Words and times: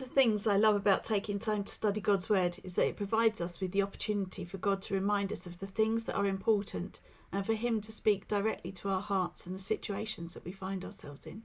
things 0.00 0.46
I 0.46 0.56
love 0.56 0.76
about 0.76 1.04
taking 1.04 1.38
time 1.38 1.64
to 1.64 1.72
study 1.72 2.00
God's 2.00 2.30
Word 2.30 2.58
is 2.64 2.74
that 2.74 2.86
it 2.86 2.96
provides 2.96 3.40
us 3.40 3.60
with 3.60 3.72
the 3.72 3.82
opportunity 3.82 4.44
for 4.44 4.58
God 4.58 4.80
to 4.82 4.94
remind 4.94 5.32
us 5.32 5.46
of 5.46 5.58
the 5.58 5.66
things 5.66 6.04
that 6.04 6.14
are 6.14 6.26
important 6.26 7.00
and 7.32 7.44
for 7.44 7.54
Him 7.54 7.80
to 7.80 7.92
speak 7.92 8.28
directly 8.28 8.72
to 8.72 8.88
our 8.88 9.00
hearts 9.00 9.46
and 9.46 9.54
the 9.54 9.58
situations 9.58 10.34
that 10.34 10.44
we 10.44 10.52
find 10.52 10.84
ourselves 10.84 11.26
in. 11.26 11.42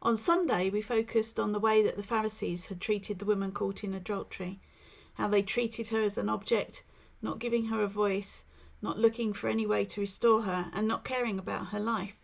On 0.00 0.16
Sunday, 0.16 0.70
we 0.70 0.80
focused 0.80 1.40
on 1.40 1.52
the 1.52 1.58
way 1.58 1.82
that 1.82 1.96
the 1.96 2.02
Pharisees 2.02 2.66
had 2.66 2.80
treated 2.80 3.18
the 3.18 3.24
woman 3.24 3.52
caught 3.52 3.82
in 3.82 3.94
adultery, 3.94 4.60
how 5.14 5.28
they 5.28 5.42
treated 5.42 5.88
her 5.88 6.02
as 6.02 6.18
an 6.18 6.28
object, 6.28 6.84
not 7.20 7.38
giving 7.38 7.64
her 7.64 7.82
a 7.82 7.88
voice, 7.88 8.44
not 8.80 8.98
looking 8.98 9.32
for 9.32 9.48
any 9.48 9.66
way 9.66 9.84
to 9.84 10.00
restore 10.00 10.42
her, 10.42 10.70
and 10.72 10.86
not 10.86 11.04
caring 11.04 11.38
about 11.38 11.66
her 11.68 11.80
life. 11.80 12.17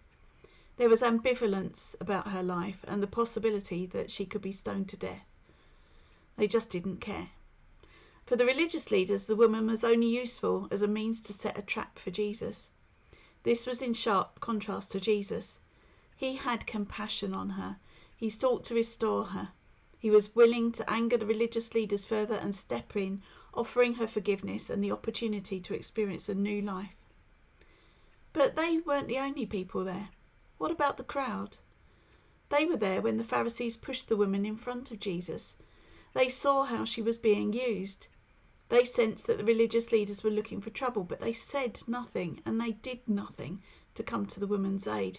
There 0.76 0.88
was 0.88 1.02
ambivalence 1.02 1.94
about 2.00 2.28
her 2.28 2.42
life 2.42 2.84
and 2.88 3.02
the 3.02 3.06
possibility 3.06 3.86
that 3.86 4.10
she 4.10 4.26
could 4.26 4.42
be 4.42 4.50
stoned 4.50 4.88
to 4.88 4.96
death. 4.96 5.24
They 6.36 6.48
just 6.48 6.68
didn't 6.70 6.96
care. 6.96 7.30
For 8.26 8.34
the 8.36 8.44
religious 8.44 8.90
leaders, 8.90 9.26
the 9.26 9.36
woman 9.36 9.68
was 9.68 9.84
only 9.84 10.08
useful 10.08 10.66
as 10.72 10.82
a 10.82 10.88
means 10.88 11.20
to 11.20 11.32
set 11.32 11.56
a 11.56 11.62
trap 11.62 11.98
for 11.98 12.10
Jesus. 12.10 12.70
This 13.44 13.66
was 13.66 13.82
in 13.82 13.94
sharp 13.94 14.40
contrast 14.40 14.90
to 14.92 15.00
Jesus. 15.00 15.60
He 16.16 16.34
had 16.34 16.66
compassion 16.66 17.34
on 17.34 17.50
her. 17.50 17.76
He 18.16 18.28
sought 18.28 18.64
to 18.64 18.74
restore 18.74 19.26
her. 19.26 19.50
He 19.98 20.10
was 20.10 20.34
willing 20.34 20.72
to 20.72 20.90
anger 20.90 21.16
the 21.16 21.26
religious 21.26 21.72
leaders 21.74 22.04
further 22.04 22.34
and 22.34 22.56
step 22.56 22.96
in, 22.96 23.22
offering 23.52 23.94
her 23.94 24.06
forgiveness 24.06 24.70
and 24.70 24.82
the 24.82 24.90
opportunity 24.92 25.60
to 25.60 25.74
experience 25.74 26.28
a 26.28 26.34
new 26.34 26.62
life. 26.62 26.96
But 28.32 28.56
they 28.56 28.78
weren't 28.78 29.08
the 29.08 29.18
only 29.18 29.46
people 29.46 29.84
there. 29.84 30.08
What 30.56 30.70
about 30.70 30.98
the 30.98 31.02
crowd? 31.02 31.58
They 32.48 32.64
were 32.64 32.76
there 32.76 33.02
when 33.02 33.16
the 33.16 33.24
Pharisees 33.24 33.76
pushed 33.76 34.06
the 34.08 34.16
woman 34.16 34.46
in 34.46 34.56
front 34.56 34.92
of 34.92 35.00
Jesus. 35.00 35.56
They 36.12 36.28
saw 36.28 36.62
how 36.62 36.84
she 36.84 37.02
was 37.02 37.18
being 37.18 37.52
used. 37.52 38.06
They 38.68 38.84
sensed 38.84 39.26
that 39.26 39.36
the 39.38 39.44
religious 39.44 39.90
leaders 39.90 40.22
were 40.22 40.30
looking 40.30 40.60
for 40.60 40.70
trouble, 40.70 41.02
but 41.02 41.18
they 41.18 41.32
said 41.32 41.82
nothing 41.88 42.40
and 42.46 42.60
they 42.60 42.70
did 42.70 43.00
nothing 43.08 43.62
to 43.96 44.04
come 44.04 44.26
to 44.26 44.38
the 44.38 44.46
woman's 44.46 44.86
aid. 44.86 45.18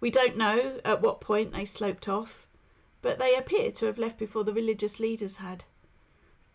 We 0.00 0.10
don't 0.10 0.36
know 0.36 0.80
at 0.84 1.00
what 1.00 1.20
point 1.20 1.52
they 1.52 1.64
sloped 1.64 2.08
off, 2.08 2.48
but 3.02 3.20
they 3.20 3.36
appear 3.36 3.70
to 3.70 3.86
have 3.86 3.98
left 3.98 4.18
before 4.18 4.42
the 4.42 4.52
religious 4.52 4.98
leaders 4.98 5.36
had. 5.36 5.62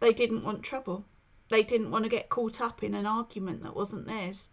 They 0.01 0.11
didn't 0.11 0.43
want 0.43 0.63
trouble. 0.63 1.05
They 1.47 1.63
didn't 1.63 1.91
want 1.91 2.03
to 2.03 2.09
get 2.09 2.27
caught 2.27 2.59
up 2.59 2.83
in 2.83 2.93
an 2.93 3.05
argument 3.05 3.63
that 3.63 3.73
wasn't 3.73 4.05
theirs. 4.05 4.49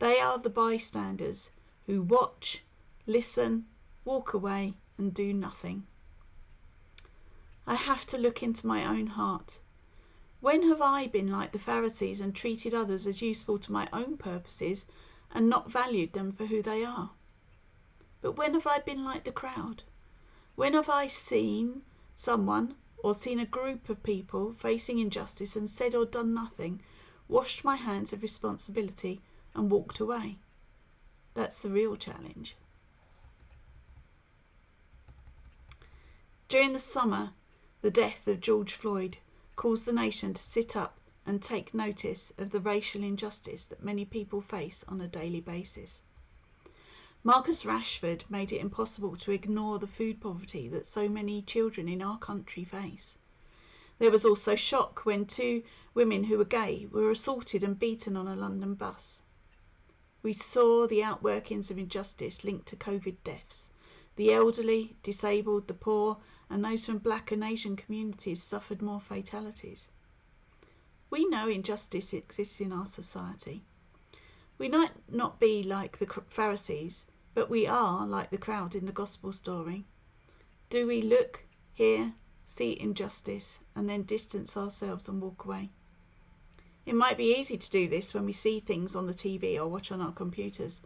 They 0.00 0.18
are 0.18 0.38
the 0.38 0.50
bystanders 0.50 1.50
who 1.86 2.02
watch, 2.02 2.62
listen, 3.06 3.66
walk 4.04 4.32
away, 4.32 4.74
and 4.96 5.12
do 5.12 5.34
nothing. 5.34 5.86
I 7.66 7.74
have 7.74 8.06
to 8.06 8.18
look 8.18 8.42
into 8.42 8.66
my 8.66 8.86
own 8.86 9.06
heart. 9.06 9.58
When 10.40 10.62
have 10.68 10.80
I 10.82 11.06
been 11.06 11.30
like 11.30 11.52
the 11.52 11.58
Pharisees 11.58 12.20
and 12.20 12.34
treated 12.34 12.74
others 12.74 13.06
as 13.06 13.22
useful 13.22 13.58
to 13.58 13.72
my 13.72 13.88
own 13.92 14.16
purposes 14.16 14.86
and 15.30 15.48
not 15.48 15.70
valued 15.70 16.12
them 16.12 16.32
for 16.32 16.46
who 16.46 16.62
they 16.62 16.84
are? 16.84 17.10
But 18.20 18.32
when 18.32 18.54
have 18.54 18.66
I 18.66 18.78
been 18.78 19.04
like 19.04 19.24
the 19.24 19.32
crowd? 19.32 19.82
When 20.56 20.72
have 20.74 20.88
I 20.88 21.06
seen 21.06 21.82
someone 22.16 22.76
or 23.02 23.14
seen 23.14 23.38
a 23.38 23.46
group 23.46 23.88
of 23.88 24.02
people 24.02 24.54
facing 24.54 24.98
injustice 24.98 25.56
and 25.56 25.68
said 25.68 25.94
or 25.94 26.06
done 26.06 26.32
nothing, 26.32 26.80
washed 27.28 27.64
my 27.64 27.76
hands 27.76 28.12
of 28.12 28.22
responsibility, 28.22 29.20
and 29.54 29.70
walked 29.70 30.00
away? 30.00 30.38
That's 31.34 31.60
the 31.60 31.70
real 31.70 31.96
challenge. 31.96 32.56
During 36.48 36.72
the 36.72 36.78
summer, 36.78 37.34
the 37.82 37.90
death 37.90 38.26
of 38.28 38.40
George 38.40 38.72
Floyd 38.72 39.18
caused 39.56 39.84
the 39.84 39.92
nation 39.92 40.34
to 40.34 40.40
sit 40.40 40.76
up 40.76 40.98
and 41.26 41.42
take 41.42 41.74
notice 41.74 42.32
of 42.38 42.50
the 42.50 42.60
racial 42.60 43.02
injustice 43.02 43.64
that 43.66 43.82
many 43.82 44.04
people 44.04 44.40
face 44.40 44.84
on 44.86 45.00
a 45.00 45.08
daily 45.08 45.40
basis. 45.40 46.00
Marcus 47.24 47.64
Rashford 47.64 48.22
made 48.28 48.52
it 48.52 48.60
impossible 48.60 49.16
to 49.16 49.32
ignore 49.32 49.78
the 49.78 49.86
food 49.86 50.20
poverty 50.20 50.68
that 50.68 50.86
so 50.86 51.08
many 51.08 51.42
children 51.42 51.88
in 51.88 52.02
our 52.02 52.18
country 52.18 52.64
face. 52.64 53.16
There 53.98 54.10
was 54.10 54.24
also 54.24 54.54
shock 54.54 55.04
when 55.04 55.24
two 55.24 55.62
women 55.94 56.24
who 56.24 56.36
were 56.38 56.44
gay 56.44 56.86
were 56.90 57.10
assaulted 57.10 57.64
and 57.64 57.78
beaten 57.78 58.16
on 58.16 58.28
a 58.28 58.36
London 58.36 58.74
bus. 58.74 59.22
We 60.24 60.32
saw 60.32 60.86
the 60.86 61.02
outworkings 61.02 61.70
of 61.70 61.76
injustice 61.76 62.44
linked 62.44 62.66
to 62.68 62.76
COVID 62.76 63.16
deaths. 63.24 63.68
The 64.16 64.32
elderly, 64.32 64.96
disabled, 65.02 65.68
the 65.68 65.74
poor, 65.74 66.16
and 66.48 66.64
those 66.64 66.86
from 66.86 66.96
black 66.96 67.30
and 67.30 67.44
Asian 67.44 67.76
communities 67.76 68.42
suffered 68.42 68.80
more 68.80 69.02
fatalities. 69.02 69.90
We 71.10 71.28
know 71.28 71.46
injustice 71.46 72.14
exists 72.14 72.62
in 72.62 72.72
our 72.72 72.86
society. 72.86 73.66
We 74.56 74.70
might 74.70 74.92
not 75.12 75.38
be 75.38 75.62
like 75.62 75.98
the 75.98 76.06
Pharisees, 76.30 77.04
but 77.34 77.50
we 77.50 77.66
are 77.66 78.06
like 78.06 78.30
the 78.30 78.38
crowd 78.38 78.74
in 78.74 78.86
the 78.86 78.92
gospel 78.92 79.30
story. 79.30 79.84
Do 80.70 80.86
we 80.86 81.02
look, 81.02 81.44
hear, 81.74 82.14
see 82.46 82.80
injustice, 82.80 83.58
and 83.74 83.90
then 83.90 84.04
distance 84.04 84.56
ourselves 84.56 85.06
and 85.06 85.20
walk 85.20 85.44
away? 85.44 85.70
It 86.86 86.94
might 86.94 87.16
be 87.16 87.34
easy 87.34 87.56
to 87.56 87.70
do 87.70 87.88
this 87.88 88.12
when 88.12 88.26
we 88.26 88.32
see 88.32 88.60
things 88.60 88.94
on 88.94 89.06
the 89.06 89.14
TV 89.14 89.56
or 89.56 89.66
watch 89.68 89.90
on 89.90 90.00
our 90.00 90.12
computers. 90.12 90.80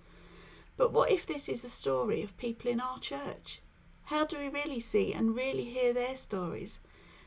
But 0.76 0.92
what 0.92 1.10
if 1.10 1.26
this 1.26 1.48
is 1.48 1.64
a 1.64 1.68
story 1.68 2.22
of 2.22 2.36
people 2.36 2.70
in 2.70 2.80
our 2.80 3.00
church? 3.00 3.60
How 4.04 4.24
do 4.24 4.38
we 4.38 4.48
really 4.48 4.78
see 4.78 5.12
and 5.12 5.34
really 5.34 5.64
hear 5.64 5.92
their 5.92 6.16
stories? 6.16 6.78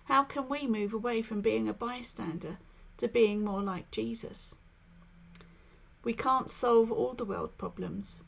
How 0.06 0.24
can 0.24 0.48
we 0.48 0.68
move 0.68 0.94
away 0.94 1.22
from 1.22 1.42
being 1.42 1.68
a 1.68 1.74
bystander 1.74 2.58
to 2.98 3.08
being 3.08 3.44
more 3.44 3.62
like 3.62 3.92
Jesus? 3.92 4.56
We 6.04 6.14
can't 6.14 6.50
solve 6.50 6.92
all 6.92 7.14
the 7.14 7.26
world 7.26 7.58
problems. 7.58 8.20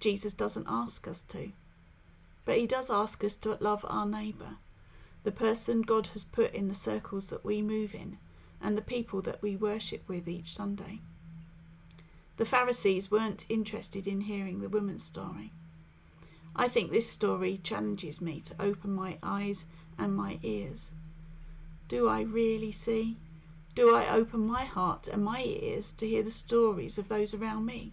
Jesus 0.00 0.32
doesn't 0.32 0.66
ask 0.68 1.06
us 1.06 1.22
to. 1.28 1.52
But 2.44 2.58
he 2.58 2.66
does 2.66 2.90
ask 2.90 3.22
us 3.22 3.36
to 3.38 3.58
love 3.60 3.84
our 3.88 4.06
neighbour, 4.06 4.56
the 5.22 5.32
person 5.32 5.82
God 5.82 6.08
has 6.08 6.24
put 6.24 6.54
in 6.54 6.68
the 6.68 6.74
circles 6.74 7.28
that 7.28 7.44
we 7.44 7.60
move 7.60 7.94
in, 7.94 8.18
and 8.60 8.76
the 8.76 8.82
people 8.82 9.22
that 9.22 9.42
we 9.42 9.56
worship 9.56 10.08
with 10.08 10.28
each 10.28 10.54
Sunday. 10.54 11.00
The 12.36 12.44
Pharisees 12.44 13.10
weren't 13.10 13.46
interested 13.48 14.06
in 14.06 14.22
hearing 14.22 14.60
the 14.60 14.68
woman's 14.68 15.04
story. 15.04 15.52
I 16.54 16.68
think 16.68 16.90
this 16.90 17.08
story 17.08 17.58
challenges 17.58 18.20
me 18.20 18.40
to 18.40 18.62
open 18.62 18.92
my 18.94 19.18
eyes 19.22 19.66
and 19.98 20.16
my 20.16 20.38
ears. 20.42 20.90
Do 21.88 22.08
I 22.08 22.22
really 22.22 22.72
see? 22.72 23.16
Do 23.74 23.94
I 23.94 24.08
open 24.08 24.46
my 24.46 24.64
heart 24.64 25.06
and 25.06 25.22
my 25.22 25.42
ears 25.42 25.92
to 25.98 26.08
hear 26.08 26.22
the 26.22 26.30
stories 26.30 26.98
of 26.98 27.08
those 27.08 27.34
around 27.34 27.66
me? 27.66 27.92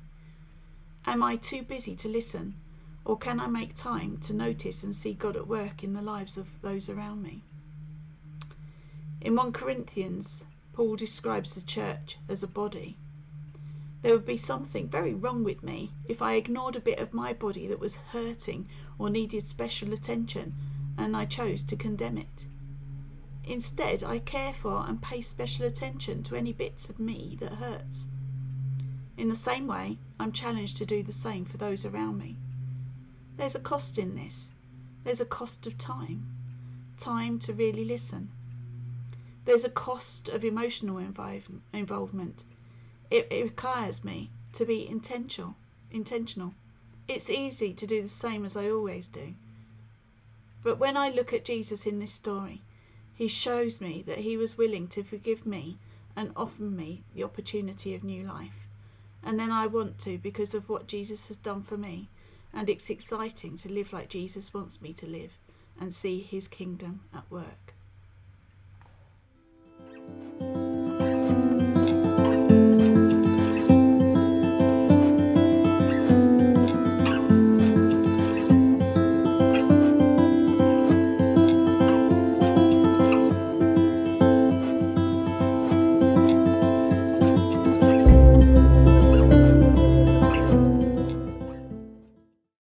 Am 1.05 1.21
I 1.21 1.35
too 1.35 1.61
busy 1.61 1.95
to 1.97 2.07
listen, 2.07 2.55
or 3.03 3.17
can 3.17 3.39
I 3.39 3.47
make 3.47 3.75
time 3.75 4.17
to 4.19 4.33
notice 4.33 4.83
and 4.83 4.95
see 4.95 5.13
God 5.13 5.35
at 5.35 5.47
work 5.47 5.83
in 5.83 5.93
the 5.93 6.01
lives 6.01 6.37
of 6.37 6.47
those 6.61 6.89
around 6.89 7.21
me? 7.21 7.41
In 9.19 9.35
1 9.35 9.51
Corinthians 9.51 10.43
Paul 10.73 10.95
describes 10.95 11.53
the 11.53 11.61
church 11.61 12.17
as 12.27 12.41
a 12.41 12.47
body. 12.47 12.97
There 14.01 14.11
would 14.15 14.25
be 14.25 14.37
something 14.37 14.87
very 14.87 15.13
wrong 15.13 15.43
with 15.43 15.61
me 15.61 15.91
if 16.07 16.19
I 16.19 16.33
ignored 16.33 16.75
a 16.75 16.79
bit 16.79 16.97
of 16.97 17.13
my 17.13 17.31
body 17.31 17.67
that 17.67 17.79
was 17.79 17.95
hurting 17.95 18.67
or 18.97 19.11
needed 19.11 19.47
special 19.47 19.93
attention 19.93 20.55
and 20.97 21.15
I 21.15 21.25
chose 21.25 21.63
to 21.65 21.75
condemn 21.75 22.17
it. 22.17 22.47
Instead, 23.43 24.03
I 24.03 24.17
care 24.17 24.51
for 24.51 24.87
and 24.87 24.99
pay 24.99 25.21
special 25.21 25.67
attention 25.67 26.23
to 26.23 26.35
any 26.35 26.53
bits 26.53 26.89
of 26.89 26.99
me 26.99 27.37
that 27.39 27.53
hurts. 27.53 28.07
In 29.15 29.29
the 29.29 29.35
same 29.35 29.67
way, 29.67 29.99
I'm 30.19 30.31
challenged 30.31 30.77
to 30.77 30.87
do 30.87 31.03
the 31.03 31.11
same 31.11 31.45
for 31.45 31.57
those 31.57 31.85
around 31.85 32.17
me. 32.17 32.35
There's 33.37 33.53
a 33.53 33.59
cost 33.59 33.99
in 33.99 34.15
this. 34.15 34.49
There's 35.03 35.21
a 35.21 35.25
cost 35.25 35.67
of 35.67 35.77
time. 35.77 36.25
Time 36.97 37.37
to 37.39 37.53
really 37.53 37.85
listen 37.85 38.31
there's 39.45 39.65
a 39.65 39.69
cost 39.69 40.29
of 40.29 40.45
emotional 40.45 40.97
involvement. 41.73 42.43
It, 43.11 43.27
it 43.29 43.43
requires 43.43 44.03
me 44.03 44.29
to 44.53 44.65
be 44.65 44.87
intentional. 44.87 45.55
Intentional. 45.91 46.53
It's 47.07 47.29
easy 47.29 47.73
to 47.73 47.85
do 47.85 48.01
the 48.01 48.07
same 48.07 48.45
as 48.45 48.55
I 48.55 48.69
always 48.69 49.09
do. 49.09 49.33
But 50.63 50.79
when 50.79 50.95
I 50.95 51.09
look 51.09 51.33
at 51.33 51.43
Jesus 51.43 51.85
in 51.85 51.99
this 51.99 52.13
story, 52.13 52.61
he 53.13 53.27
shows 53.27 53.81
me 53.81 54.01
that 54.03 54.19
he 54.19 54.37
was 54.37 54.57
willing 54.57 54.87
to 54.89 55.03
forgive 55.03 55.45
me 55.45 55.77
and 56.15 56.31
offer 56.35 56.63
me 56.63 57.03
the 57.13 57.23
opportunity 57.23 57.93
of 57.93 58.03
new 58.03 58.23
life. 58.23 58.67
And 59.21 59.39
then 59.39 59.51
I 59.51 59.67
want 59.67 59.99
to 59.99 60.17
because 60.17 60.53
of 60.53 60.69
what 60.69 60.87
Jesus 60.87 61.27
has 61.27 61.37
done 61.37 61.63
for 61.63 61.77
me. 61.77 62.07
And 62.53 62.69
it's 62.69 62.89
exciting 62.89 63.57
to 63.57 63.69
live 63.69 63.91
like 63.91 64.09
Jesus 64.09 64.53
wants 64.53 64.81
me 64.81 64.93
to 64.93 65.05
live 65.05 65.31
and 65.79 65.93
see 65.93 66.21
his 66.21 66.47
kingdom 66.47 67.01
at 67.13 67.29
work. 67.29 67.72